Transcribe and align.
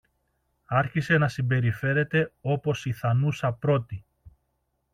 άρχισε 0.65 1.17
να 1.17 1.27
συμπεριφέρεται 1.27 2.33
όπως 2.41 2.85
η 2.85 2.91
θανούσα 2.93 3.53
πρώτη. 3.53 4.05